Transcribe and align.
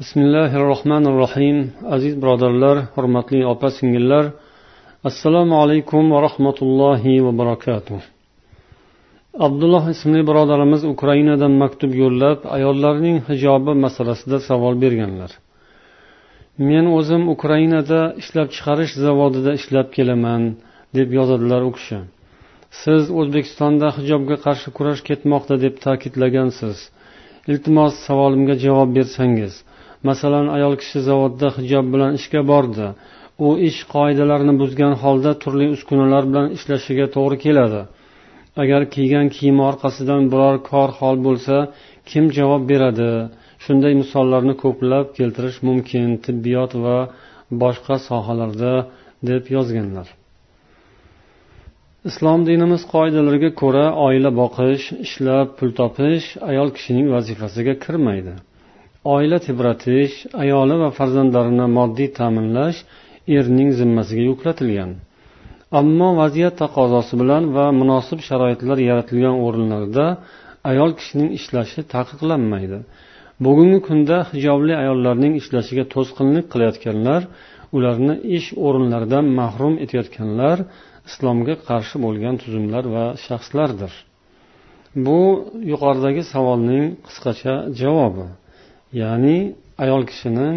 bismillahi 0.00 0.56
rohmanir 0.70 1.14
rohiym 1.22 1.58
aziz 1.94 2.14
birodarlar 2.22 2.76
hurmatli 2.94 3.38
opa 3.52 3.68
singillar 3.78 4.24
assalomu 5.08 5.54
alaykum 5.62 6.04
va 6.14 6.18
rahmatullohi 6.26 7.14
va 7.26 7.32
barakatuh. 7.40 8.00
Abdulloh 9.46 9.84
ismli 9.94 10.20
birodarimiz 10.30 10.82
ukrainadan 10.94 11.52
maktub 11.62 11.92
yo'llab 12.02 12.38
ayollarning 12.56 13.16
hijobi 13.28 13.72
masalasida 13.84 14.38
savol 14.48 14.74
berganlar. 14.84 15.30
Men 16.68 16.84
o'zim 16.98 17.22
ukrainada 17.34 18.00
ishlab 18.22 18.48
chiqarish 18.56 18.92
zavodida 19.04 19.50
ishlab 19.60 19.88
kelaman 19.96 20.42
deb 20.96 21.08
yozadilar 21.18 21.62
u 21.68 21.70
kishi. 21.76 21.98
Siz 22.82 23.02
o'zbekistonda 23.20 23.88
hijobga 23.98 24.36
qarshi 24.46 24.68
kurash 24.76 25.02
ketmoqda 25.08 25.54
deb 25.64 25.74
ta'kidlagansiz. 25.84 26.76
Iltimos 27.50 27.92
savolimga 28.06 28.54
javob 28.66 28.90
bersangiz. 28.98 29.54
Masalan 30.08 30.46
ayol 30.56 30.74
kishi 30.80 30.98
zavodda 31.08 31.48
hijob 31.58 31.86
bilan 31.94 32.12
ishga 32.18 32.40
bordi. 32.52 32.86
U 33.46 33.48
ish 33.68 33.80
qoidalarini 33.94 34.54
buzgan 34.62 34.94
holda 35.02 35.32
turli 35.42 35.66
uskunalar 35.76 36.24
bilan 36.30 36.46
ishlashiga 36.56 37.06
to'g'ri 37.16 37.36
keladi. 37.44 37.82
Agar 38.62 38.82
kiygan 38.94 39.26
kiyimi 39.36 39.62
orqasidan 39.70 40.22
biror 40.32 40.56
kor 40.70 40.90
hol 41.00 41.16
bo'lsa 41.26 41.56
kim 42.10 42.24
javob 42.38 42.62
beradi? 42.72 43.10
Shunday 43.64 43.94
misollarni 44.02 44.54
ko'plab 44.62 45.06
keltirish 45.18 45.58
mumkin 45.68 46.08
tibbiyot 46.26 46.72
va 46.84 46.98
boshqa 47.62 47.96
sohalarda 48.08 48.72
deb 49.30 49.44
yozganlar. 49.56 50.08
Islom 52.10 52.40
dinimiz 52.48 52.82
qoidalariga 52.94 53.50
ko'ra 53.60 53.86
oila 54.06 54.30
boqish 54.40 54.84
ishlab 55.06 55.48
pul 55.58 55.70
topish 55.80 56.26
ayol 56.50 56.68
kishining 56.76 57.06
vazifasiga 57.14 57.74
kirmaydi. 57.84 58.34
Oila 59.14 59.38
tebratish 59.46 60.14
ayoli 60.42 60.76
va 60.82 60.90
farzandlarini 60.98 61.66
moddiy 61.78 62.08
ta'minlash 62.18 62.78
erning 63.36 63.70
zimmasiga 63.80 64.24
yuklatilgan. 64.30 64.90
Ammo 65.80 66.08
vaziyat 66.20 66.54
taqozosi 66.62 67.14
bilan 67.22 67.42
va 67.56 67.66
munosib 67.80 68.20
sharoitlar 68.28 68.78
yaratilgan 68.88 69.36
o'rinlarda 69.46 70.06
ayol 70.70 70.90
kishining 70.98 71.30
ishlashi 71.38 71.80
taqiqlanmaydi. 71.94 72.78
Bugungi 73.44 73.80
kunda 73.88 74.16
hijobli 74.32 74.74
ayollarning 74.82 75.32
ishlashiga 75.40 75.84
to'sqinlik 75.94 76.46
qilayotganlar 76.52 77.22
ularni 77.76 78.14
ish 78.36 78.48
o'rinlaridan 78.66 79.26
mahrum 79.40 79.74
etayotganlar 79.84 80.58
islomga 81.08 81.54
qarshi 81.68 81.96
bo'lgan 82.04 82.34
tuzumlar 82.42 82.84
va 82.94 83.04
shaxslardir. 83.26 83.92
Bu 85.06 85.20
yuqoridagi 85.72 86.22
savolning 86.32 86.84
qisqacha 87.06 87.54
javobi. 87.80 88.26
Ya'ni 89.02 89.38
ayol 89.84 90.02
kishining 90.10 90.56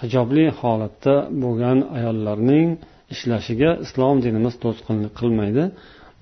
hijobli 0.00 0.46
holatda 0.60 1.14
bo'lgan 1.42 1.78
ayollarning 1.98 2.68
ishlashiga 3.14 3.70
islom 3.84 4.16
dinimiz 4.24 4.54
to'sqinlik 4.64 5.12
qilmaydi 5.20 5.64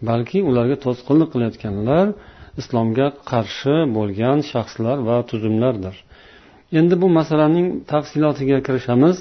balki 0.09 0.39
ularga 0.51 0.77
to'sqinlik 0.85 1.29
qilayotganlar 1.35 2.07
islomga 2.61 3.07
qarshi 3.31 3.75
bo'lgan 3.97 4.39
shaxslar 4.53 4.97
va 5.09 5.17
tuzumlardir. 5.31 5.95
Endi 6.79 6.95
bu 7.03 7.07
masalaning 7.19 7.67
tafsilotiga 7.93 8.59
kirishamiz 8.67 9.17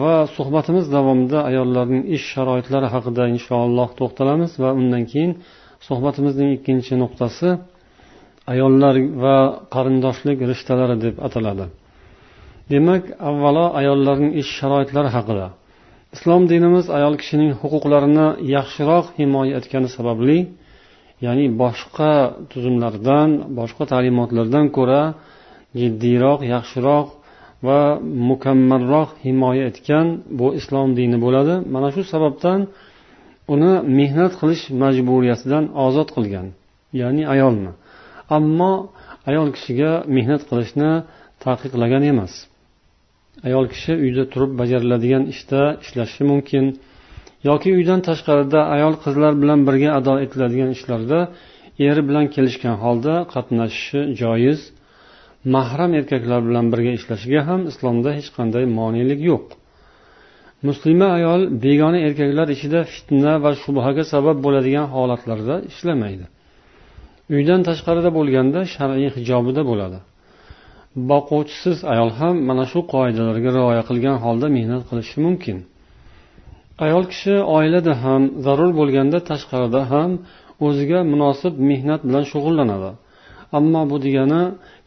va 0.00 0.14
suhbatimiz 0.36 0.86
davomida 0.96 1.38
ayollarning 1.50 2.02
ish 2.16 2.26
sharoitlari 2.34 2.88
haqida 2.94 3.24
inshaalloh 3.34 3.88
to'xtalamiz 4.00 4.52
va 4.62 4.70
undan 4.80 5.02
keyin 5.12 5.32
suhbatimizning 5.88 6.50
ikkinchi 6.56 6.94
nuqtasi 7.02 7.48
ayollar 8.52 8.94
va 9.22 9.36
qarindoshlik 9.74 10.38
rishtalari 10.50 10.96
deb 11.04 11.16
ataladi. 11.26 11.66
Demak 12.72 13.04
avvalo 13.30 13.66
ayollarning 13.80 14.32
ish 14.40 14.50
sharoitlari 14.58 15.10
haqida. 15.16 15.46
Islom 16.16 16.42
dinimiz 16.52 16.86
ayol 16.96 17.14
kishining 17.20 17.50
huquqlarini 17.60 18.28
yaxshiroq 18.56 19.06
himoya 19.18 19.52
etgani 19.60 19.88
sababli 19.96 20.38
ya'ni 21.24 21.46
boshqa 21.62 22.12
tuzumlardan 22.50 23.28
boshqa 23.58 23.84
ta'limotlardan 23.92 24.66
ko'ra 24.76 25.02
jiddiyroq 25.80 26.40
yaxshiroq 26.54 27.06
va 27.66 27.80
mukammalroq 28.30 29.08
himoya 29.24 29.64
etgan 29.70 30.06
bu 30.38 30.46
islom 30.60 30.88
dini 30.98 31.18
bo'ladi. 31.24 31.54
Mana 31.74 31.88
shu 31.94 32.02
sababdan 32.12 32.60
uni 33.54 33.72
mehnat 33.98 34.32
qilish 34.40 34.64
majburiyatidan 34.82 35.64
ozod 35.86 36.08
qilgan 36.16 36.46
ya'ni 37.00 37.22
ayolni. 37.34 37.72
Ammo 38.36 38.72
ayol 39.30 39.48
kishiga 39.56 39.92
mehnat 40.16 40.42
qilishni 40.50 40.90
taqiqlagan 41.44 42.02
emas. 42.12 42.32
Ayol 43.48 43.66
kishi 43.72 43.92
uyda 44.04 44.24
turib 44.32 44.52
bajariladigan 44.60 45.24
ishda 45.34 45.62
ishlashi 45.84 46.22
mumkin 46.30 46.64
yoki 47.48 47.68
uydan 47.78 48.00
tashqarida 48.08 48.60
ayol 48.76 48.94
qizlar 49.04 49.32
bilan 49.42 49.60
birga 49.68 49.90
ado 49.98 50.14
etiladigan 50.24 50.70
ishlarda 50.76 51.18
eri 51.88 52.02
bilan 52.08 52.26
kelishgan 52.34 52.76
holda 52.84 53.14
qatnashishi 53.34 54.00
joiz. 54.20 54.60
Mahram 55.54 55.92
erkaklar 56.00 56.40
bilan 56.48 56.66
birga 56.72 56.92
ishlashiga 56.98 57.40
ham 57.48 57.60
islomda 57.70 58.10
hech 58.18 58.28
qanday 58.36 58.64
monelik 58.78 59.20
yo'q. 59.30 59.46
Muslima 60.68 61.08
ayol 61.18 61.40
begona 61.64 61.98
erkaklar 62.08 62.48
ichida 62.56 62.80
fitna 62.92 63.32
va 63.44 63.50
shubhaga 63.62 64.04
sabab 64.12 64.36
bo'ladigan 64.44 64.86
holatlarda 64.94 65.54
ishlamaydi. 65.70 66.24
Uydan 67.32 67.60
tashqarida 67.68 68.10
bo'lganda 68.18 68.60
shar'iy 68.74 69.10
hijobida 69.16 69.62
bo'ladi. 69.70 69.98
Boquvchisiz 71.10 71.78
ayol 71.92 72.10
ham 72.18 72.34
mana 72.48 72.64
shu 72.72 72.80
qoidalarga 72.94 73.50
rioya 73.58 73.82
qilgan 73.88 74.16
holda 74.24 74.46
mehnat 74.56 74.82
qilishi 74.88 75.16
mumkin. 75.26 75.56
Ayol 76.86 77.04
kishi 77.12 77.34
oilada 77.56 77.92
ham 78.04 78.22
zarur 78.44 78.70
bo'lganda 78.80 79.18
tashqarida 79.30 79.80
ham 79.92 80.10
o'ziga 80.66 81.00
munosib 81.12 81.54
mehnat 81.70 82.00
bilan 82.08 82.24
shug'ullanadi. 82.32 82.90
Ammo 83.58 83.82
bu 83.90 83.96
degani 84.06 84.42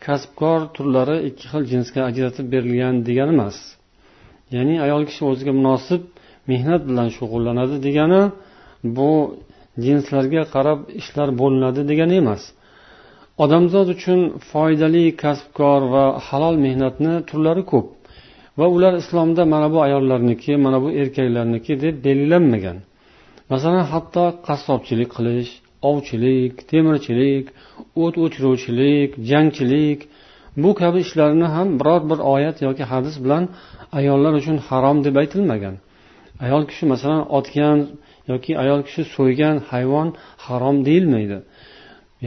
kasbkor 0.05 0.59
turlari 0.75 1.17
ikki 1.29 1.45
xil 1.51 1.63
jinsga 1.71 2.01
ajratib 2.09 2.45
berilgan 2.53 2.95
degani 3.07 3.33
emas. 3.37 3.57
Ya'ni 4.55 4.75
ayol 4.85 5.03
kishi 5.09 5.21
o'ziga 5.31 5.53
munosib 5.59 6.01
mehnat 6.51 6.81
bilan 6.89 7.09
shug'ullanadi 7.17 7.75
degani 7.87 8.21
bu 8.97 9.11
jinslarga 9.85 10.43
qarab 10.55 10.79
ishlar 10.99 11.29
bo'linadi 11.41 11.81
degani 11.89 12.15
emas. 12.23 12.43
Odamzod 13.43 13.87
uchun 13.95 14.19
foydali 14.49 15.05
kasbkor 15.23 15.81
va 15.93 16.05
halol 16.27 16.55
mehnatni 16.65 17.13
turlari 17.29 17.63
ko'p. 17.71 17.87
Va 18.59 18.67
ular 18.75 18.93
islomda 19.01 19.43
mana 19.53 19.67
bu 19.73 19.79
ayollarniki 19.87 20.51
mana 20.65 20.77
bu 20.83 20.89
erkaklarniki 21.01 21.73
deb 21.83 21.95
belgilanmagan. 22.05 22.77
Masalan 23.51 23.85
hatto 23.91 24.25
qassobchilik 24.47 25.09
qilish 25.17 25.51
ovchilik 25.89 26.53
temirchilik 26.71 27.45
o't 28.03 28.15
o'chiruvchilik 28.23 29.09
jangchilik 29.29 29.99
bu 30.63 30.69
kabi 30.81 30.99
ishlarni 31.05 31.47
ham 31.55 31.67
biror 31.79 32.01
bir 32.09 32.19
oyat 32.33 32.57
yoki 32.67 32.83
hadis 32.91 33.15
bilan 33.23 33.43
ayollar 33.99 34.33
uchun 34.41 34.57
harom 34.67 34.97
deb 35.05 35.15
aytilmagan. 35.21 35.75
Ayol 36.45 36.63
kishi 36.69 36.85
masalan 36.93 37.21
otgan 37.37 37.77
yoki 38.31 38.51
ayol 38.63 38.81
kishi 38.87 39.03
so'ygan 39.15 39.55
hayvon 39.71 40.07
harom 40.45 40.77
deyilmaydi. 40.87 41.37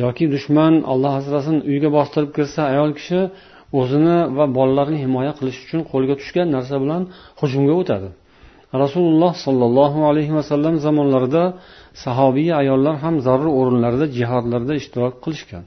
Yoki 0.02 0.24
dushman 0.34 0.74
olloh 0.92 1.12
asrasin 1.20 1.56
uyga 1.70 1.88
bostirib 1.96 2.30
kirsa 2.36 2.60
ayol 2.72 2.90
kishi 2.98 3.20
o'zini 3.80 4.18
va 4.36 4.44
bolalarini 4.56 4.98
himoya 5.04 5.32
qilish 5.38 5.58
uchun 5.64 5.80
qo'lga 5.92 6.14
tushgan 6.20 6.48
narsa 6.56 6.76
bilan 6.82 7.02
hujumga 7.40 7.74
o'tadi. 7.80 8.08
Rasululloh 8.82 9.32
sollallohu 9.46 10.00
alayhi 10.10 10.32
vasallam 10.38 10.74
zamonlarida 10.86 11.44
sahobiy 12.04 12.50
ayollar 12.62 12.94
ham 13.04 13.14
zarur 13.26 13.50
o'rinlarda 13.60 14.06
jihodlarda 14.18 14.72
ishtirok 14.80 15.14
qilishgan. 15.24 15.64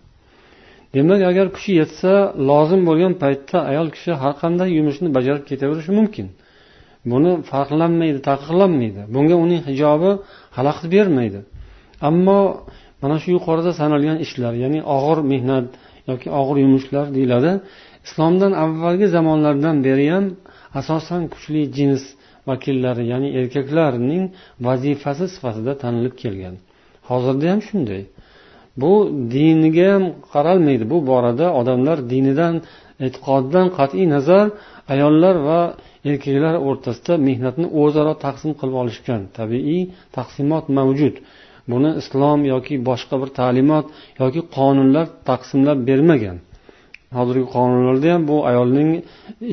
Demak 0.95 1.21
agar 1.31 1.47
kuchi 1.55 1.71
yetsa 1.81 2.11
lozim 2.49 2.81
bo'lgan 2.89 3.13
paytda 3.23 3.57
ayol 3.71 3.87
kishi 3.95 4.11
har 4.21 4.33
qanday 4.41 4.69
yumushni 4.77 5.09
bajarib 5.17 5.43
ketaverishi 5.49 5.91
mumkin. 5.99 6.27
Buni 7.11 7.31
farqlanmaydi 7.51 8.19
taqiqlanmaydi. 8.29 9.01
Bunga 9.15 9.35
uning 9.45 9.61
hijobi 9.69 10.11
xalaqit 10.55 10.85
bermaydi. 10.95 11.39
Ammo 12.09 12.39
mana 13.01 13.15
shu 13.21 13.29
yuqorida 13.35 13.71
sanalgan 13.81 14.17
ishlar 14.25 14.53
ya'ni 14.63 14.79
og'ir 14.97 15.19
mehnat 15.31 15.65
yoki 16.09 16.27
og'ir 16.39 16.57
yumushlar 16.63 17.05
deyiladi 17.17 17.51
islomdan 18.07 18.53
avvalgi 18.63 19.07
zamonlardan 19.15 19.77
beri 19.87 20.05
ham 20.13 20.25
asosan 20.79 21.21
kuchli 21.33 21.61
jins 21.77 22.03
vakillari 22.49 23.03
ya'ni 23.11 23.29
erkaklarning 23.39 24.23
vazifasi 24.67 25.25
sifatida 25.33 25.73
tanilib 25.83 26.15
kelgan. 26.23 26.55
Hozirda 27.09 27.45
ham 27.53 27.61
shunday. 27.69 28.03
Bu 28.81 28.93
diniga 29.35 29.87
ham 29.93 30.03
qaralmaydi. 30.33 30.83
Bu 30.93 30.97
borada 31.11 31.47
odamlar 31.59 31.97
dinidan 32.11 32.55
e'tiqoddan 33.05 33.67
qat'iy 33.77 34.05
nazar 34.15 34.45
ayollar 34.93 35.35
va 35.47 35.61
erkaklar 36.09 36.55
o'rtasida 36.67 37.13
mehnatni 37.27 37.67
o'zaro 37.81 38.13
taqsim 38.25 38.51
qilib 38.59 38.75
olishgan 38.83 39.21
tabiiy 39.37 39.81
taqsimot 40.17 40.65
mavjud. 40.77 41.15
Buni 41.71 41.89
islom 42.01 42.39
yoki 42.53 42.75
boshqa 42.89 43.15
bir 43.21 43.29
ta'limot 43.39 43.85
yoki 44.21 44.41
qonunlar 44.55 45.05
taqsimlab 45.29 45.79
bermagan. 45.89 46.37
Hozirgi 47.17 47.45
qonunlarda 47.55 48.07
ham 48.13 48.21
bu 48.29 48.37
ayolning 48.49 48.89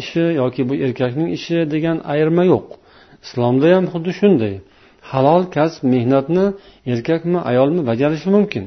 ishi 0.00 0.24
yoki 0.40 0.62
bu 0.68 0.74
erkakning 0.86 1.28
ishi 1.38 1.56
degan 1.74 1.96
ayirma 2.12 2.44
yo'q. 2.52 2.66
Islomda 3.24 3.66
ham 3.76 3.84
xuddi 3.92 4.12
shunday. 4.20 4.54
Halol 5.10 5.42
kasb 5.56 5.82
mehnatni 5.94 6.46
erkakmi 6.92 7.38
ayolmi 7.50 7.80
bajarishi 7.90 8.28
mumkin. 8.36 8.64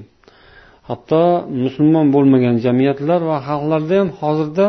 Hatto 0.90 1.24
musulmon 1.64 2.08
bo'lmagan 2.16 2.56
jamiyatlar 2.66 3.22
va 3.30 3.38
xalqlarda 3.48 3.96
ham 4.02 4.10
hozirda 4.20 4.68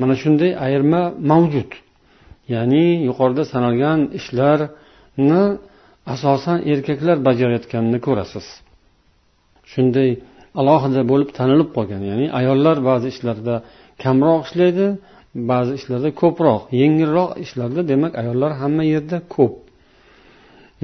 mana 0.00 0.14
shunday 0.22 0.50
ayirma 0.66 1.02
mavjud. 1.30 1.70
Ya'ni 2.54 2.86
yuqorida 3.08 3.44
sanalgan 3.52 4.00
ishlarni 4.18 5.42
asosan 6.14 6.58
erkaklar 6.72 7.16
bajarayotganini 7.28 7.98
ko'rasiz. 8.06 8.46
Shunday 9.72 10.10
alohida 10.60 11.02
bo'lib 11.10 11.30
tanilib 11.38 11.68
qolgan 11.76 12.02
ya'ni 12.10 12.26
ayollar 12.40 12.76
ba'zi 12.88 13.06
ishlarda 13.14 13.54
kamroq 14.02 14.40
ishlaydi 14.48 14.86
ba'zi 15.50 15.72
ishlarda 15.78 16.10
ko'proq 16.22 16.62
yengilroq 16.82 17.30
ishlarda 17.44 17.80
demak 17.92 18.12
ayollar 18.22 18.50
hamma 18.60 18.84
yerda 18.94 19.18
ko'p. 19.34 19.54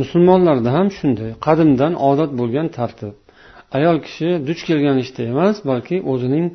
Musulmonlarda 0.00 0.70
ham 0.76 0.88
shunday 0.98 1.30
qadimdan 1.46 1.92
odat 2.10 2.30
bo'lgan 2.40 2.68
tartib. 2.78 3.14
Ayol 3.76 3.96
kishi 4.06 4.28
duch 4.48 4.60
kelgan 4.68 4.96
ishda 5.04 5.22
emas 5.32 5.56
balki 5.70 5.96
o'zining 6.12 6.46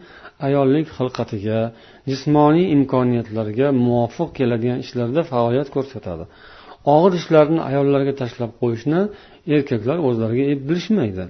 ayollik 0.45 0.87
xilqatiga 0.97 1.59
jismoniy 2.09 2.65
imkoniyatlarga 2.75 3.67
muvofiq 3.85 4.29
keladigan 4.37 4.79
ishlarda 4.85 5.21
faoliyat 5.31 5.69
ko'rsatadi. 5.75 6.25
Og'ir 6.95 7.13
ishlarni 7.21 7.61
ayollarga 7.69 8.13
tashlab 8.21 8.51
qo'yishni 8.61 9.01
erkaklar 9.55 9.97
o'zlariga 10.07 10.45
ep 10.53 10.59
bilishmaydi. 10.69 11.25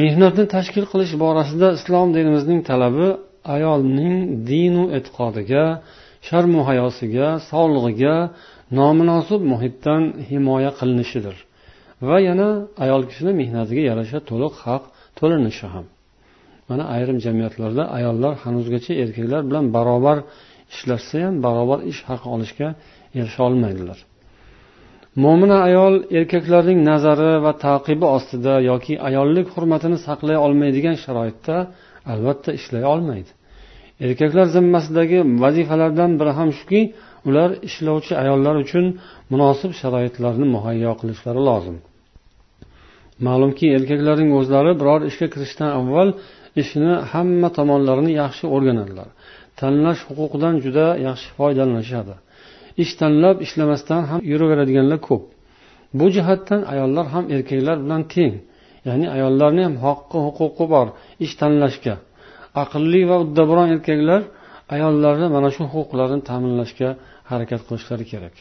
Mehnatni 0.00 0.44
tashkil 0.54 0.84
qilish 0.92 1.14
borasida 1.24 1.68
islom 1.78 2.08
dinimizning 2.16 2.60
talabi 2.70 3.06
ayolning 3.56 4.16
dinu 4.50 4.84
e'tiqodiga 4.96 5.64
sharmu 6.28 6.60
hayosiga 6.68 7.26
sog'lig'iga 7.50 8.14
nomunosib 8.78 9.40
muhitdan 9.52 10.02
himoya 10.28 10.70
qilinishidir. 10.78 11.36
Va 12.08 12.16
yana 12.28 12.48
ayol 12.84 13.02
kishini 13.08 13.32
mehnatiga 13.40 13.82
yarasha 13.90 14.18
to'liq 14.30 14.54
haq 14.64 14.82
to'lanishi 15.18 15.66
ham. 15.74 15.86
Mana 16.68 16.84
ayrim 16.94 17.18
jamiyatlarda 17.26 17.82
ayollar 17.98 18.32
hanuzgacha 18.44 18.92
erkaklar 19.02 19.42
bilan 19.48 19.64
barobar 19.76 20.18
ishlashsa 20.74 21.16
ham 21.24 21.34
barobar 21.46 21.80
ish 21.90 22.00
haqi 22.08 22.28
olishga 22.34 22.68
erisha 23.18 23.42
olmaydilar. 23.48 23.98
Mo'mina 25.24 25.58
ayol 25.68 25.94
erkaklarning 26.18 26.78
nazari 26.90 27.32
va 27.44 27.52
taqibi 27.66 28.06
ostida 28.16 28.54
yoki 28.70 28.94
ayollik 29.08 29.46
hurmatini 29.54 29.98
saqlay 30.06 30.36
olmaydigan 30.46 30.96
sharoitda 31.04 31.56
albatta 32.12 32.50
ishlay 32.58 32.84
olmaydi. 32.92 33.30
Erkaklar 34.06 34.46
zimmasidagi 34.56 35.18
vazifalardan 35.42 36.10
biri 36.20 36.32
ham 36.38 36.50
shuki 36.58 36.80
ular 37.28 37.50
ishlovchi 37.68 38.12
ayollar 38.22 38.54
uchun 38.64 38.84
munosib 39.32 39.72
sharoitlarni 39.80 40.46
muhayyo 40.54 40.92
qilishlari 41.00 41.42
lozim. 41.48 41.76
Ma'lumki 43.26 43.66
erkaklarning 43.76 44.30
o'zlari 44.38 44.72
biror 44.80 45.00
ishga 45.10 45.26
kirishdan 45.34 45.70
avval 45.80 46.08
ishni 46.62 46.92
hamma 47.12 47.48
tomonlarini 47.58 48.12
yaxshi 48.22 48.44
o'rganadilar. 48.54 49.08
Tanlash 49.60 50.00
huquqidan 50.08 50.54
juda 50.64 50.86
yaxshi 51.06 51.28
foydalanishadi. 51.38 52.14
Ish 52.82 52.92
tanlab 53.00 53.36
ishlamasdan 53.46 54.02
ham 54.10 54.20
yuraveradiganlar 54.30 55.00
ko'p. 55.08 55.22
Bu 55.98 56.06
jihatdan 56.16 56.60
ayollar 56.72 57.06
ham 57.14 57.24
erkaklar 57.34 57.76
bilan 57.84 58.02
teng. 58.14 58.34
Ya'ni 58.88 59.06
ayollarni 59.16 59.62
ham 59.66 59.76
haqqi 59.86 60.18
huquqi 60.26 60.64
bor 60.74 60.86
ish 61.24 61.34
tanlashga. 61.40 61.94
Aqlli 62.62 63.02
va 63.10 63.16
uddaburon 63.24 63.68
erkaklar 63.74 64.22
ayollarni 64.74 65.28
mana 65.36 65.48
shu 65.56 65.64
huquqlarini 65.74 66.22
ta'minlashga 66.30 66.88
harakat 67.30 67.60
qilishlari 67.68 68.04
kerak. 68.12 68.34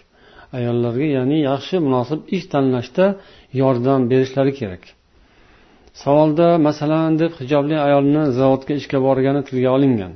Ayollarga 0.57 1.07
ya'ni 1.17 1.37
yaxshi 1.49 1.75
munosib 1.85 2.19
ish 2.37 2.45
tanlashda 2.53 3.05
yordam 3.61 4.01
berishlari 4.11 4.53
kerak. 4.59 4.83
Savolda 6.03 6.47
masalan 6.67 7.11
deb 7.21 7.31
hijobli 7.41 7.75
ayolni 7.87 8.23
zavodga 8.39 8.73
ishga 8.81 8.99
borgani 9.07 9.41
tilga 9.47 9.69
olingan. 9.77 10.13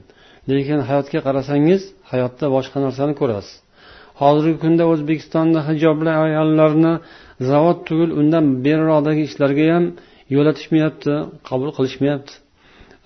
Lekin 0.50 0.80
hayotga 0.90 1.20
qarasangiz 1.28 1.82
hayotda 2.12 2.46
boshqa 2.56 2.78
narsani 2.86 3.14
ko'rasiz. 3.22 3.56
Hozirgi 4.22 4.58
kunda 4.64 4.84
o'zbekistonda 4.92 5.60
hijobli 5.70 6.12
ayollarni 6.26 6.94
zavod 7.50 7.78
tugul 7.88 8.12
undan 8.22 8.46
beriroqdagi 8.66 9.22
ishlarga 9.30 9.66
ham 9.74 9.86
yo'latishmayapti 10.36 11.14
qabul 11.50 11.70
qilishmayapti. 11.78 12.34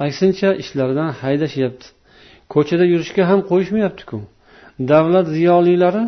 Aksincha 0.05 0.49
ishlaridan 0.63 1.09
haydashyapti. 1.21 1.85
Ko'chada 2.53 2.85
yurishga 2.93 3.23
ham 3.29 3.39
qo'yishmayaptiku. 3.51 4.17
Davlat 4.91 5.27
ziyolilari 5.37 6.03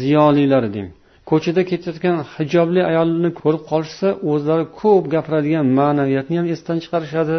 ziyolilari 0.00 0.70
deng. 0.76 0.88
Ko'chada 1.30 1.62
ketayotgan 1.70 2.16
hijobli 2.34 2.80
ayolni 2.90 3.30
ko'rib 3.40 3.62
qolishsa 3.70 4.08
o'zlari 4.30 4.64
ko'p 4.80 5.04
gapiradigan 5.14 5.66
ma'naviyatni 5.78 6.34
ham 6.40 6.46
esdan 6.54 6.76
chiqarishadi 6.84 7.38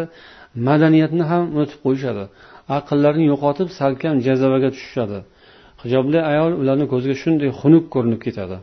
madaniyatni 0.68 1.24
ham 1.30 1.42
unutib 1.54 1.78
qo'yishadi 1.86 2.24
aqllarini 2.78 3.26
yo'qotib 3.32 3.68
salkam 3.78 4.14
jazavaga 4.26 4.68
tushishadi. 4.74 5.18
Hijobli 5.82 6.18
ayol 6.32 6.52
ularni 6.60 6.86
ko'ziga 6.92 7.16
shunday 7.22 7.50
xunuk 7.60 7.84
ko'rinib 7.94 8.20
ketadi. 8.26 8.56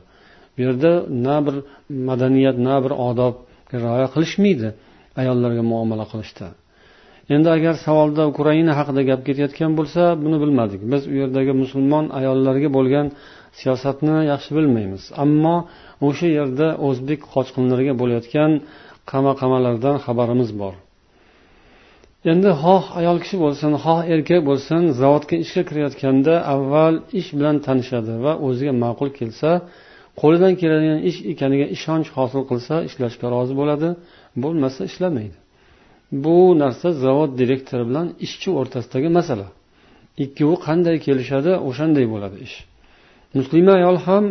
Bu 0.56 0.60
yerda 0.66 0.92
na 1.26 1.36
bir 1.46 1.56
madaniyat 2.10 2.58
na 2.68 2.76
bir 2.84 2.94
odobga 3.08 3.76
rioya 3.84 4.08
qilishmaydi 4.14 4.68
ayollarga 5.22 5.64
muomala 5.72 6.06
qilishda. 6.12 6.48
Endi 7.36 7.50
agar 7.58 7.74
savolda 7.86 8.24
ukraina 8.34 8.74
haqida 8.80 9.02
gap 9.10 9.22
ketayotgan 9.28 9.72
bo'lsa 9.80 10.02
buni 10.24 10.38
bilmadik. 10.44 10.82
Biz 10.92 11.02
u 11.12 11.14
yerdagi 11.22 11.54
musulmon 11.64 12.06
ayollarga 12.20 12.70
bo'lgan 12.78 13.08
siyosatni 13.60 14.16
yaxshi 14.32 14.52
bilmaymiz. 14.58 15.04
Ammo 15.24 15.56
o'sha 16.08 16.28
yerda 16.38 16.68
o'zbek 16.88 17.20
qochqinlariga 17.34 17.94
bo'layotgan 18.02 18.52
qamaqamalardan 19.12 19.96
xabarimiz 20.06 20.52
bor. 20.62 20.74
Endi 22.32 22.52
xoh 22.64 22.84
ayol 23.00 23.18
kishi 23.24 23.38
bo'lsin 23.44 23.72
xoh 23.84 24.00
erkak 24.14 24.42
bo'lsin 24.50 24.82
zavodga 25.02 25.36
ishga 25.46 25.64
kirayotganda 25.70 26.34
avval 26.54 26.96
ish 27.20 27.30
bilan 27.38 27.56
tanishadi 27.66 28.14
va 28.26 28.34
o'ziga 28.48 28.74
ma'qul 28.84 29.10
kelsa 29.20 29.50
qo'lidan 30.22 30.54
keladigan 30.62 31.00
ish 31.10 31.20
ekaniga 31.32 31.68
ishonch 31.76 32.10
hosil 32.18 32.42
qilsa 32.50 32.76
ishlashga 32.88 33.28
rozi 33.36 33.54
bo'ladi 33.60 33.90
bo'lmasa 34.44 34.82
ishlamaydi. 34.90 35.38
Bu 36.24 36.38
narsa 36.62 36.88
zavod 37.04 37.32
direktori 37.42 37.84
bilan 37.90 38.08
ishchi 38.26 38.50
o'rtasidagi 38.60 39.10
masala. 39.18 39.48
Ikkovi 40.24 40.56
qanday 40.68 40.98
kelishadi 41.06 41.52
o'shanday 41.68 42.06
bo'ladi 42.14 42.38
ish. 42.48 42.56
Muslima 43.38 43.74
ayol 43.80 43.98
ham 44.06 44.26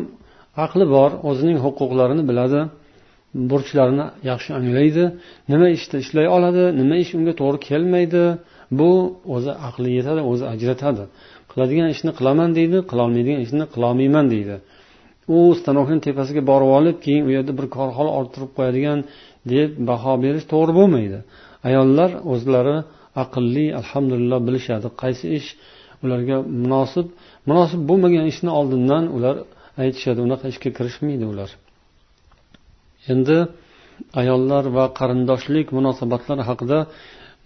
aqli 0.64 0.84
bor 0.94 1.10
o'zining 1.28 1.58
huquqlarini 1.64 2.24
biladi 2.30 2.60
burchlarini 3.50 4.06
yaxshi 4.30 4.50
anglaydi 4.58 5.04
nima 5.52 5.68
ishda 5.76 5.96
ishlay 6.04 6.26
oladi 6.36 6.64
nima 6.80 6.94
ish 7.04 7.12
unga 7.18 7.32
to'g'ri 7.40 7.58
kelmaydi 7.68 8.24
bu 8.78 8.90
o'zi 9.34 9.52
aqli 9.68 9.88
yetadi 9.98 10.20
o'zi 10.30 10.44
ajratadi. 10.54 11.04
Qiladigan 11.50 11.88
ishni 11.94 12.12
qilaman 12.18 12.50
deydi 12.58 12.78
qilolmaydigan 12.90 13.40
ishni 13.46 13.64
qilolmayman 13.74 14.26
deydi. 14.34 14.56
U 15.36 15.38
stanokni 15.58 15.98
tepasiga 16.06 16.42
borib 16.50 16.70
olib 16.78 16.96
keyin 17.04 17.22
u 17.28 17.30
yerda 17.36 17.52
bir 17.58 17.66
korxona 17.76 18.10
orttirib 18.18 18.50
qo'yadigan 18.56 18.98
deb 19.52 19.68
baho 19.90 20.12
berish 20.24 20.46
to'g'ri 20.52 20.72
bo'lmaydi. 20.78 21.18
Ayollar 21.68 22.10
o'zlari 22.32 22.76
aqlli 23.24 23.66
alhamdulillah 23.80 24.38
bilishadi. 24.46 24.86
Qaysi 25.02 25.26
ish 25.38 25.48
ularga 26.04 26.36
munosib 26.62 27.06
munosib 27.48 27.80
bo'lmagan 27.88 28.24
ishni 28.32 28.50
oldindan 28.58 29.04
ular 29.16 29.36
aytishadi 29.82 30.20
unaqa 30.26 30.46
ishga 30.52 30.70
kirishmaydi 30.76 31.24
ular. 31.32 31.50
Endi 33.12 33.38
ayollar 34.20 34.64
va 34.76 34.84
qarindoshlik 34.98 35.66
munosabatlari 35.78 36.42
haqida 36.50 36.78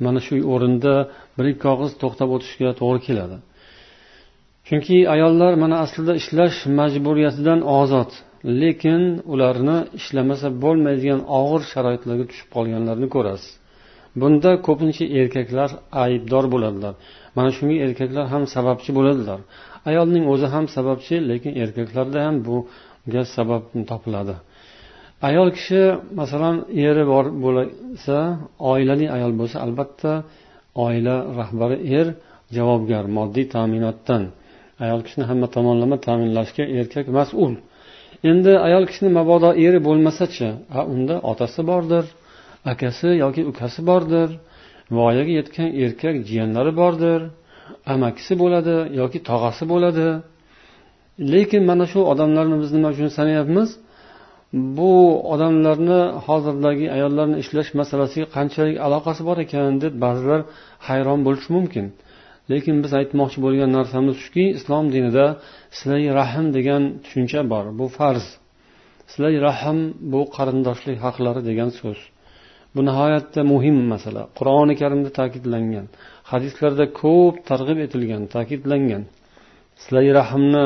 mana 0.04 0.20
shu 0.26 0.34
o'rinda 0.54 0.94
bir 1.36 1.44
ikki 1.52 1.66
og'iz 1.74 1.92
to'xtab 2.02 2.28
o'tishga 2.36 2.70
to'g'ri 2.80 3.00
keladi. 3.08 3.36
Chunki 4.66 4.96
ayollar 5.14 5.52
mana 5.62 5.76
aslida 5.84 6.12
ishlash 6.20 6.58
majburiyatidan 6.78 7.60
ozod 7.80 8.10
lekin 8.62 9.02
ularni 9.32 9.78
ishlamasa 9.98 10.48
bo'lmaydigan 10.62 11.20
og'ir 11.40 11.62
sharoitlarga 11.72 12.24
tushib 12.30 12.48
qolganlarini 12.56 13.08
ko'rasiz. 13.14 13.50
Bunda 14.20 14.50
ko'pincha 14.66 15.04
erkaklar 15.20 15.70
aybdor 16.04 16.44
bo'ladilar. 16.54 16.94
Mana 17.36 17.50
shunga 17.56 17.76
erkaklar 17.86 18.26
ham 18.32 18.42
sababchi 18.54 18.90
bo'ladilar. 18.98 19.40
Ayolning 19.90 20.24
o'zi 20.32 20.46
ham 20.54 20.64
sababchi 20.76 21.14
lekin 21.30 21.52
erkaklarda 21.62 22.18
ham 22.26 22.36
bunga 22.46 23.22
sabab 23.36 23.62
topiladi. 23.90 24.36
Ayol 25.28 25.48
kishi 25.56 25.80
masalan 26.20 26.56
eri 26.86 27.04
bor 27.12 27.26
bo'lsa 27.44 28.16
oilali 28.72 29.06
ayol 29.16 29.32
bo'lsa 29.40 29.56
albatta 29.66 30.12
oila 30.84 31.16
rahbari 31.40 31.76
er 31.98 32.06
javobgar 32.56 33.04
moddiy 33.18 33.46
ta'minotdan. 33.54 34.22
Ayol 34.84 35.00
kishini 35.06 35.24
hamma 35.30 35.46
tomonlama 35.56 35.96
ta'minlashga 36.06 36.64
erkak 36.78 37.06
mas'ul. 37.18 37.52
Endi 38.30 38.52
ayol 38.66 38.84
kishini 38.90 39.10
mabodo 39.18 39.50
eri 39.66 39.78
bo'lmasachi 39.86 40.48
unda 40.94 41.14
otasi 41.30 41.62
bordir 41.70 42.04
akasi 42.72 43.08
yoki 43.22 43.42
ukasi 43.50 43.80
bordir 43.90 44.28
voyaga 44.90 45.32
yetgan 45.38 45.68
erkak 45.84 46.16
jiyanlari 46.28 46.72
bordir 46.80 47.20
amakisi 47.94 48.32
bo'ladi 48.42 48.74
yoki 49.00 49.18
tog'asi 49.30 49.64
bo'ladi. 49.72 50.06
Lekin 51.32 51.62
mana 51.70 51.84
shu 51.92 52.00
odamlarni 52.12 52.56
biz 52.62 52.70
nima 52.76 52.88
uchun 52.94 53.08
sanayapmiz? 53.18 53.68
Bu 54.78 54.92
odamlarni 55.34 56.00
hozirdagi 56.26 56.86
ayollarni 56.96 57.36
ishlash 57.42 57.70
masalasiga 57.80 58.26
qanchalik 58.36 58.76
aloqasi 58.86 59.22
bor 59.28 59.38
ekan 59.44 59.74
deb 59.84 59.94
ba'zilar 60.04 60.40
hayron 60.88 61.20
bo'lishi 61.26 61.50
mumkin. 61.56 61.86
Lekin 62.50 62.76
biz 62.84 62.92
aytmoqchi 63.00 63.38
bo'lgan 63.44 63.70
narsamiz 63.78 64.16
shuki 64.24 64.44
islom 64.58 64.84
dinida 64.94 65.26
silay 65.78 66.04
rahm 66.18 66.46
degan 66.56 66.82
tushuncha 67.04 67.40
bor 67.52 67.64
bu 67.78 67.86
farz. 67.96 68.26
Silay 69.12 69.34
rahm 69.46 69.78
bu 70.12 70.20
qarindoshlik 70.36 70.98
haqlari 71.04 71.42
degan 71.50 71.70
so'z. 71.80 71.98
Bu 72.76 72.80
nihoyatda 72.88 73.40
muhim 73.52 73.76
masala. 73.92 74.22
Qur'oni 74.38 74.74
karimda 74.80 75.10
ta'kidlangan 75.18 75.86
hadislarda 76.32 76.84
ko'p 77.02 77.34
targ'ib 77.50 77.78
etilgan 77.86 78.22
ta'kidlangan. 78.34 79.02
Sizlar 79.82 80.04
rahmni 80.20 80.64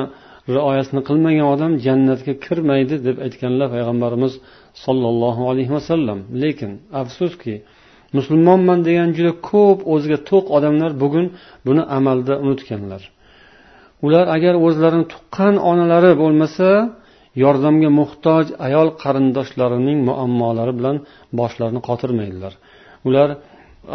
rioyasini 0.57 1.00
qilmagan 1.09 1.47
odam 1.55 1.73
jannatga 1.87 2.33
kirmaydi 2.47 2.97
deb 3.07 3.17
aytganlar 3.26 3.69
payg'ambarimiz 3.75 4.33
sollallohu 4.85 5.43
alayhi 5.50 5.73
vasallam 5.76 6.19
lekin 6.43 6.73
afsuski 7.00 7.55
musulmonman 8.17 8.79
degan 8.88 9.09
juda 9.17 9.33
ko'p 9.50 9.79
o'ziga 9.95 10.19
to'q 10.31 10.45
odamlar 10.57 10.90
bugun 11.02 11.26
buni 11.67 11.83
amalda 11.99 12.35
unutganlar. 12.45 13.02
Ular 14.07 14.25
agar 14.37 14.55
o'zlarini 14.67 15.07
tuqqan 15.12 15.55
onalari 15.71 16.12
bo'lmasa 16.23 16.69
yordamga 17.43 17.91
muhtoj 18.01 18.45
ayol 18.67 18.89
qarindoshlarining 19.03 19.99
muammolari 20.09 20.73
bilan 20.79 20.97
boshlarini 21.39 21.81
qotirmaydilar. 21.89 22.53
Ular 23.09 23.29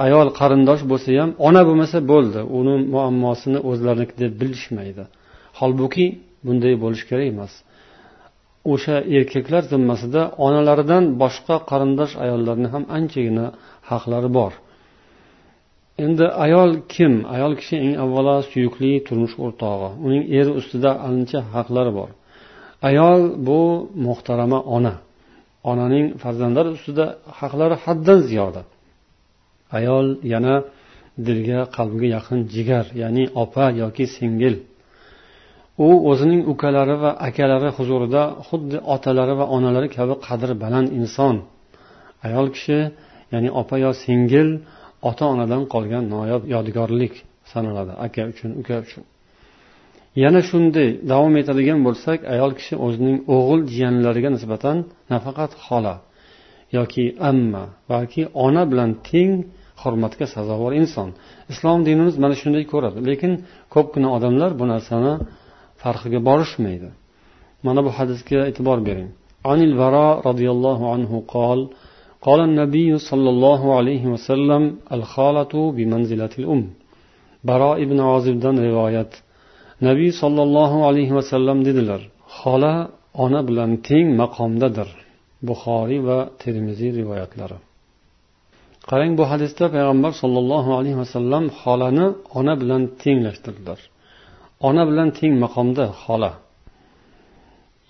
ayol 0.06 0.28
qarindosh 0.40 0.84
bo'lsa 0.92 1.10
ham 1.22 1.32
ona 1.48 1.62
bo'lmasa 1.68 1.98
bo'ldi 2.12 2.40
uni 2.60 2.76
muammosini 2.96 3.60
o'zlariniki 3.70 4.16
deb 4.22 4.32
bilishmaydi. 4.42 5.04
Holbuki 5.60 6.06
bunday 6.46 6.74
bo'lishi 6.84 7.06
kerak 7.10 7.28
emas. 7.34 7.54
O'sha 8.74 8.96
erkaklar 9.18 9.64
zimmasida 9.72 10.22
onalaridan 10.46 11.04
boshqa 11.22 11.56
qarindosh 11.72 12.14
ayollarni 12.24 12.68
ham 12.74 12.84
anchagina 12.98 13.46
haqlari 13.92 14.30
bor. 14.40 14.54
Endi 16.06 16.26
ayol 16.46 16.72
kim? 16.94 17.14
Ayol 17.36 17.54
kishi 17.60 17.76
eng 17.86 17.94
avvalo 18.04 18.36
suyukli 18.52 18.92
turmush 19.08 19.36
o'rtog'i. 19.46 19.90
Uning 20.06 20.24
eri 20.40 20.52
ustida 20.60 20.92
ancha 21.10 21.40
haqlari 21.56 21.92
bor. 22.00 22.10
Ayol 22.88 23.22
bu 23.48 23.62
muhtarama 24.06 24.60
ona. 24.78 24.96
Onaning 25.72 26.08
farzandlar 26.22 26.66
ustida 26.76 27.06
haqlari 27.40 27.76
haddan 27.86 28.20
ziyoda. 28.30 28.62
Ayol 29.78 30.08
yana 30.34 30.56
dilga 31.28 31.60
qalbga 31.76 32.08
yaqin 32.16 32.40
jigar 32.54 32.86
ya'ni 33.02 33.24
opa 33.44 33.66
yoki 33.82 34.06
singil. 34.16 34.56
U 35.88 35.90
o'zining 36.10 36.42
ukalari 36.54 36.96
va 37.04 37.12
akalari 37.28 37.70
huzurida 37.78 38.24
xuddi 38.48 38.78
otalari 38.96 39.34
va 39.40 39.46
onalari 39.56 39.88
kabi 39.98 40.14
qadri 40.28 40.54
baland 40.64 40.90
inson. 41.00 41.36
Ayol 42.28 42.48
kishi 42.56 42.80
ya'ni 43.34 43.50
opa 43.62 43.76
yo 43.86 43.92
singil 44.04 44.50
ota 45.10 45.24
onadan 45.34 45.64
qolgan 45.74 46.04
noyob 46.14 46.44
yodgorlik 46.54 47.14
sanaladi 47.52 47.94
aka 48.06 48.22
uchun 48.32 48.52
uka 48.62 48.76
uchun. 48.86 49.04
yana 50.23 50.41
shunday 50.51 50.89
davom 51.11 51.35
etadigan 51.43 51.79
bo'lsak 51.87 52.19
ayol 52.35 52.53
kishi 52.59 52.75
o'zining 52.87 53.19
o'g'il 53.37 53.61
jiyanlariga 53.73 54.31
nisbatan 54.37 54.77
nafaqat 55.13 55.53
xola 55.67 55.95
yoki 56.77 57.05
amma 57.31 57.65
balki 57.91 58.23
ona 58.47 58.63
bilan 58.71 58.91
teng 59.11 59.33
hurmatga 59.83 60.27
sazovor 60.35 60.73
inson 60.81 61.09
islom 61.53 61.79
dinimiz 61.89 62.15
mana 62.23 62.35
shunday 62.43 62.65
ko'radi 62.73 62.99
lekin 63.09 63.33
ko'pgina 63.75 64.09
odamlar 64.17 64.51
bu 64.61 64.65
narsani 64.73 65.13
farqiga 65.83 66.21
borishmaydi 66.29 66.89
mana 67.67 67.81
bu 67.87 67.91
hadisga 67.99 68.39
e'tibor 68.51 68.79
bering 68.89 69.11
عن 69.51 69.59
البراء 69.69 70.15
رضي 70.31 70.49
الله 70.55 70.81
عنه 70.93 71.13
قال 71.35 71.59
قال 72.27 72.41
النبي 72.49 72.91
صلى 73.11 73.29
الله 73.35 73.61
عليه 73.79 74.05
وسلم 74.15 74.63
الخالة 74.97 75.53
بمنزلة 75.77 76.35
الأم 76.41 76.63
براء 77.49 77.77
ibn 77.85 77.99
ozibdan 78.15 78.57
rivoyat 78.67 79.11
nabiy 79.88 80.12
sollallohu 80.22 80.78
alayhi 80.90 81.14
vasallam 81.20 81.58
dedilar 81.68 82.02
xola 82.40 82.74
ona 83.24 83.42
bilan 83.48 83.72
teng 83.88 84.08
maqomdadir 84.22 84.90
buxoriy 85.48 86.02
va 86.08 86.20
termiziy 86.42 86.92
rivoyatlari. 87.00 87.58
Qarang 88.90 89.14
bu 89.20 89.24
hadisda 89.32 89.66
payg'ambar 89.76 90.12
sollallohu 90.22 90.72
alayhi 90.80 90.98
vasallam 91.04 91.44
xolani 91.62 92.06
ona 92.40 92.54
bilan 92.62 92.82
tenglashtirdilar. 93.02 93.80
Ona 94.68 94.84
bilan 94.90 95.10
teng 95.20 95.34
maqomda 95.44 95.86
xola. 96.04 96.32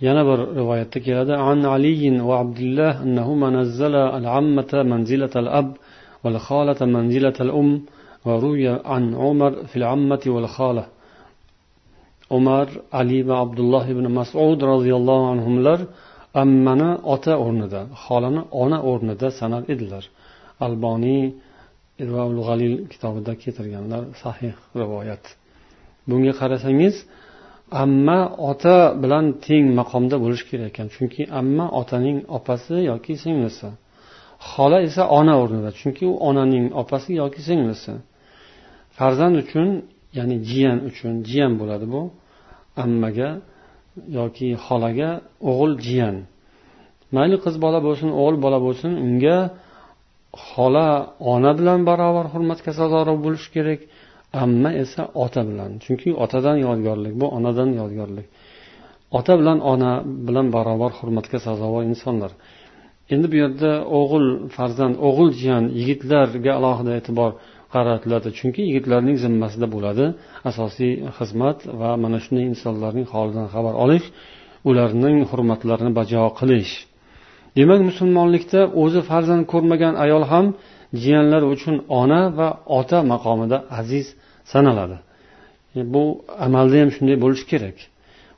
Yana 0.05 0.21
bir 0.29 0.39
rivoyatda 0.59 0.99
keladi 1.05 1.33
an 1.49 1.59
aliyin 1.75 2.15
va 2.27 2.35
abdulloh 2.43 2.93
annahuma 3.05 3.47
nazzala 3.57 4.03
al 4.17 4.25
ammata 4.39 4.79
manzilatal 4.91 5.49
ab 5.61 5.67
wal 6.23 6.37
khalata 6.47 6.85
manzilatal 6.95 7.51
um 7.61 7.69
va 8.27 8.33
ruya 8.45 8.73
an 8.95 9.03
umar 9.29 9.51
fil 9.71 9.85
ammati 9.95 10.27
wal 10.35 10.49
khala. 10.57 10.83
Umar 12.29 12.67
ali 12.99 13.19
va 13.27 13.35
abdulloh 13.45 13.85
ibn 13.93 14.05
masud 14.19 14.59
roziyallohu 14.71 15.25
anhular 15.33 15.79
ammani 16.43 16.91
ota 17.13 17.33
o'rnida 17.45 17.81
xolani 18.03 18.41
ona 18.63 18.77
o'rnida 18.91 19.27
sanar 19.39 19.63
edilar. 19.73 20.03
Alboniy 20.65 21.23
g'alil 22.47 22.75
kitobida 22.91 23.33
keltirganlar 23.43 24.03
sahih 24.23 24.53
rivoyat. 24.81 25.23
Bunga 26.09 26.33
qarasangiz 26.41 26.95
amma 27.83 28.19
ota 28.49 28.77
bilan 29.03 29.25
teng 29.45 29.65
maqomda 29.79 30.15
bo'lishi 30.23 30.45
kerak 30.49 30.67
ekan 30.71 30.87
chunki 30.95 31.21
amma 31.39 31.65
otaning 31.81 32.17
opasi 32.37 32.75
yoki 32.91 33.13
singlisi. 33.23 33.69
Xola 34.51 34.79
esa 34.87 35.03
ona 35.19 35.33
o'rnida 35.41 35.71
chunki 35.79 36.03
u 36.11 36.13
onaning 36.29 36.65
opasi 36.81 37.11
yoki 37.21 37.41
singlisi. 37.47 37.93
Farzand 38.97 39.35
uchun 39.43 39.69
ya'ni 40.17 40.35
jiyan 40.49 40.77
uchun 40.89 41.13
jiyan 41.29 41.53
bo'ladi 41.59 41.85
bu. 41.93 42.01
Ammaga 42.83 43.29
yoki 44.19 44.47
xolaga 44.65 45.09
o'g'il 45.49 45.73
jiyan. 45.87 46.15
Mayli 47.15 47.37
qiz 47.45 47.55
bola 47.65 47.79
bo'lsin 47.87 48.09
o'g'il 48.21 48.37
bola 48.45 48.59
bo'lsin 48.65 48.91
unga 49.05 49.37
xola 50.47 50.87
ona 51.33 51.51
bilan 51.59 51.79
barobar 51.89 52.25
hurmatga 52.33 52.71
sazovor 52.79 53.17
bo'lishi 53.25 53.49
kerak 53.55 53.79
amma 54.43 54.69
esa 54.83 55.03
ota 55.23 55.41
bilan. 55.49 55.71
Chunki 55.83 56.09
otadan 56.23 56.57
yodgorlik 56.67 57.13
bu 57.21 57.25
onadan 57.37 57.69
yodgorlik. 57.81 58.27
Ota 59.17 59.33
bilan 59.39 59.59
ona 59.71 59.91
bilan 60.27 60.47
barobar 60.55 60.91
hurmatga 60.99 61.37
sazovor 61.47 61.83
insonlar. 61.91 62.31
Endi 63.13 63.27
bu 63.31 63.35
yerda 63.43 63.71
o'g'il 63.99 64.27
farzand 64.55 64.95
o'g'il 65.07 65.29
jiyan 65.41 65.63
yigitlarga 65.79 66.51
alohida 66.59 66.91
e'tibor 66.99 67.31
qaratiladi. 67.75 68.29
Chunki 68.39 68.61
yigitlarning 68.69 69.17
zimmasida 69.23 69.67
bo'ladi 69.75 70.05
asosiy 70.49 70.93
xizmat 71.17 71.57
va 71.79 71.89
mana 72.03 72.17
shunday 72.23 72.45
insonlarning 72.51 73.07
holidan 73.13 73.47
xabar 73.53 73.73
olish 73.83 74.05
ularning 74.69 75.17
hurmatlarini 75.29 75.91
bajo 75.99 76.21
qilish. 76.39 76.73
Demak 77.57 77.81
musulmonlikda 77.89 78.61
o'zi 78.83 79.01
farzand 79.09 79.43
ko'rmagan 79.51 79.93
ayol 80.05 80.23
ham 80.31 80.45
jiyanlar 81.01 81.43
uchun 81.53 81.75
ona 82.01 82.21
va 82.37 82.49
ota 82.79 82.99
maqomida 83.11 83.57
aziz 83.79 84.05
sanaladi. 84.53 84.97
E, 85.77 85.79
bu 85.93 86.03
amalda 86.45 86.75
ham 86.81 86.89
shunday 86.95 87.17
bo'lishi 87.23 87.45
kerak. 87.51 87.77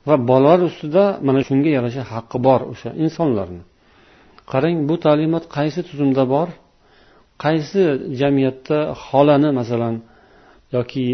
Va 0.08 0.14
bolalar 0.30 0.60
ustida 0.70 1.04
mana 1.26 1.40
shunga 1.48 1.70
yarasha 1.76 2.02
haqqi 2.12 2.38
bor 2.46 2.60
o'sha 2.72 2.90
insonlarni. 3.04 3.62
Qarang 4.52 4.76
bu 4.88 4.94
ta'limot 5.04 5.44
qaysi 5.56 5.80
tuzumda 5.88 6.24
bor? 6.34 6.48
Qaysi 7.44 7.82
jamiyatda 8.20 8.78
xolani 9.04 9.50
masalan 9.60 9.94
yoki 10.76 11.04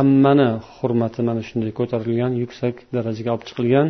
ammani 0.00 0.48
hurmati 0.74 1.20
mana 1.28 1.42
shunday 1.48 1.72
ko'tarilgan 1.78 2.32
yuksak 2.42 2.74
darajaga 2.94 3.30
olib 3.34 3.44
chiqilgan 3.48 3.88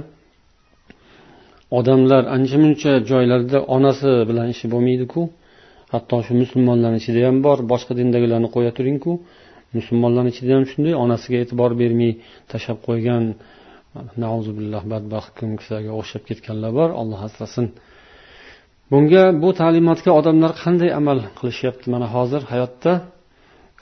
odamlar 1.79 2.23
ancha 2.37 2.57
muncha 2.65 2.93
joylarda 3.11 3.59
onasi 3.77 4.11
bilan 4.29 4.47
ishi 4.55 4.67
bo'lmaydiku. 4.75 5.21
Hatto 5.93 6.17
shu 6.27 6.33
musulmonlarni 6.43 6.99
ichida 7.03 7.21
ham 7.29 7.39
bor 7.47 7.59
boshqa 7.73 7.93
dindagilarni 8.01 8.49
qo'ya 8.57 8.73
turingku. 8.79 9.13
Musulmonlarni 9.77 10.31
ichida 10.35 10.53
ham 10.57 10.65
shunday 10.71 10.95
onasiga 11.05 11.39
e'tibor 11.45 11.71
bermay 11.83 12.13
tashlab 12.51 12.79
qo'ygan 12.89 13.25
billah 14.59 14.83
badbaxt 14.93 15.33
kimsaga 15.39 15.91
o'xshab 16.01 16.23
ketganlar 16.29 16.71
bor. 16.79 16.89
Olloh 17.01 17.21
asrasin. 17.29 17.67
Bunga 18.93 19.23
bu 19.43 19.51
ta'limotga 19.61 20.11
odamlar 20.21 20.53
qanday 20.63 20.91
amal 21.01 21.19
qilishyapti? 21.39 21.87
Mana 21.95 22.07
hozir 22.15 22.43
hayotda 22.53 22.93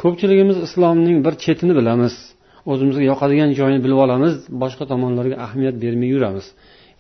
ko'pchiligimiz 0.03 0.59
islomning 0.67 1.19
bir 1.27 1.35
chetini 1.45 1.73
bilamiz. 1.81 2.15
O'zimizga 2.73 3.05
yoqadigan 3.11 3.51
joyini 3.59 3.81
bilib 3.85 3.99
olamiz 4.05 4.35
boshqa 4.63 4.85
tomonlarga 4.93 5.37
ahamiyat 5.45 5.77
bermay 5.85 6.09
yuramiz. 6.15 6.47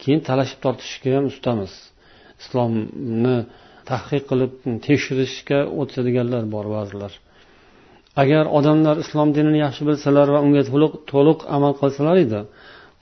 Keyin 0.02 0.20
talashib 0.28 0.58
tortishishga 0.64 1.10
ham 1.16 1.24
ustamiz. 1.32 1.72
Islomni 2.42 3.36
tahqiq 3.90 4.22
qilib 4.30 4.52
tekshirishga 4.86 5.58
o'tadiganlar 5.80 6.42
bor 6.54 6.66
ba'zilar. 6.76 7.12
Agar 8.22 8.44
odamlar 8.58 8.96
islom 9.04 9.28
dinini 9.36 9.58
yaxshi 9.66 9.82
bilsalar 9.88 10.26
va 10.34 10.40
unga 10.46 10.62
to'liq 10.70 10.92
to'liq 11.12 11.38
amal 11.56 11.72
qilsalar 11.80 12.16
edi 12.26 12.40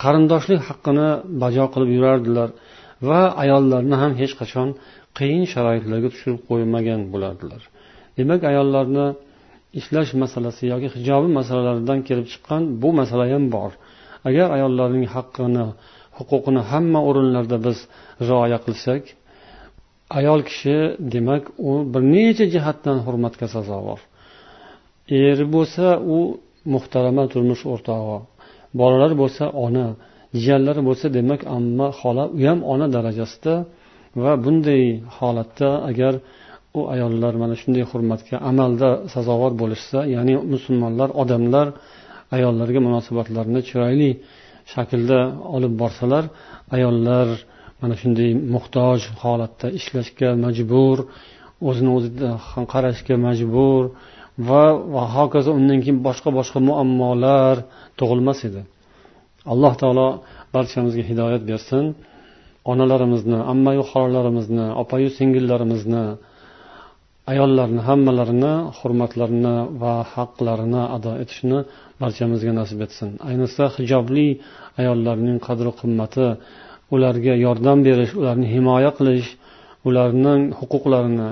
qarindoshlik 0.03 0.61
haqqini 0.69 1.09
bajo 1.43 1.65
qilib 1.73 1.91
yurardilar. 1.97 2.49
Va 3.09 3.23
ayollarni 3.43 3.97
ham 4.03 4.13
hech 4.21 4.35
qachon 4.41 4.69
qiyin 5.19 5.45
sharoitlarga 5.53 6.09
tushirib 6.15 6.41
qo'ymagan 6.49 7.01
bo'lardilar. 7.13 7.63
Demak 8.19 8.41
ayollarni 8.51 9.07
ishlash 9.81 10.11
masalasi 10.23 10.63
yoki 10.73 10.89
hijobi 10.97 11.29
masalalaridan 11.39 11.99
kelib 12.09 12.27
chiqqan 12.33 12.63
bu 12.83 12.89
masala 13.01 13.25
ham 13.33 13.45
bor. 13.57 13.73
Agar 14.29 14.49
ayollarning 14.57 15.07
haqqini 15.15 15.67
huquqini 16.19 16.63
hamma 16.71 17.01
o'rinlarda 17.09 17.57
biz 17.67 17.79
rioya 18.29 18.59
qilsak 18.67 19.03
ayol 20.19 20.41
kishi 20.49 20.77
demak 21.15 21.45
u 21.69 21.71
bir 21.93 22.03
necha 22.15 22.47
jihatdan 22.55 22.99
hurmatga 23.07 23.47
sazovor. 23.55 24.01
Eri 25.29 25.47
bo'lsa 25.55 25.87
u 26.17 26.19
muhtarama 26.75 27.25
turmush 27.33 27.63
o'rtog'i 27.73 28.19
bolalar 28.81 29.13
bo'lsa 29.23 29.45
ona 29.65 29.87
jiyanlari 30.43 30.83
bo'lsa 30.89 31.07
demak 31.17 31.41
amma 31.57 31.87
xola 32.01 32.25
u 32.37 32.39
ham 32.47 32.59
ona 32.73 32.87
darajasida 32.97 33.55
va 34.23 34.33
bunday 34.45 34.85
holatda 35.17 35.71
agar 35.91 36.15
u 36.79 36.81
ayollar 36.95 37.33
mana 37.43 37.55
shunday 37.61 37.85
hurmatga 37.91 38.37
amalda 38.51 38.91
sazovor 39.15 39.53
bo'lishsa 39.63 39.99
ya'ni 40.15 40.35
musulmonlar 40.53 41.09
odamlar 41.23 41.67
ayollarga 42.37 42.81
munosabatlarini 42.87 43.61
chiroyli 43.69 44.11
shaklda 44.73 45.21
olib 45.57 45.73
borsalar 45.83 46.25
ayollar 46.77 47.29
mana 47.81 47.95
shunday 48.01 48.31
muhtoj 48.55 49.01
holatda 49.23 49.67
ishlashga 49.79 50.31
majbur 50.45 50.99
o'zini 51.69 51.91
o'zida 51.97 52.31
qarashga 52.73 53.15
majbur 53.27 53.83
va 54.49 54.65
va 54.95 55.03
hokazo 55.17 55.51
undan 55.59 55.79
keyin 55.83 55.99
boshqa 56.07 56.29
boshqa 56.39 56.59
muammolar 56.69 57.57
tug'ilmas 57.99 58.39
edi. 58.49 58.61
Alloh 59.53 59.75
taolo 59.83 60.09
barchamizga 60.55 61.05
hidoyat 61.11 61.43
bersin. 61.51 61.85
Onalarimizni 62.71 63.39
ammayu 63.53 63.83
xolalarimizni 63.91 64.67
opayu 64.83 65.09
singillarimizni 65.19 66.05
ayollarni 67.33 67.81
hammalarini 67.89 68.55
hurmatlarini 68.79 69.57
va 69.83 69.95
haqlarini 70.15 70.83
ado 70.97 71.13
etishni 71.23 71.59
barchamizga 72.03 72.53
nasib 72.61 72.81
etsin. 72.87 73.11
Ayniqsa 73.29 73.65
hijobli 73.77 74.29
ayollarning 74.81 75.39
qadri 75.47 75.71
qimmati 75.81 76.27
ularga 76.95 77.35
yordam 77.47 77.79
berish 77.87 78.13
ularni 78.21 78.47
himoya 78.55 78.91
qilish 78.99 79.29
ularning 79.89 80.43
huquqlarini 80.59 81.31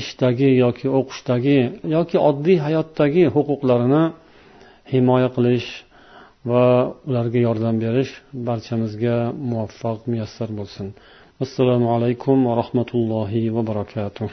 ishdagi 0.00 0.50
yoki 0.64 0.86
o'qishdagi 0.98 1.58
yoki 1.96 2.16
oddiy 2.28 2.58
hayotdagi 2.66 3.24
huquqlarini 3.36 4.04
himoya 4.92 5.28
qilish 5.36 5.68
va 6.50 6.64
ularga 7.08 7.38
yordam 7.46 7.76
berish 7.84 8.12
barchamizga 8.48 9.16
muvaffaq 9.50 9.98
muyassar 10.10 10.50
bo'lsin. 10.58 10.86
Assalomu 11.44 11.88
alaykum 11.96 12.36
va 12.48 12.52
rahmatullohi 12.62 13.42
va 13.56 13.62
barakatuh. 13.70 14.30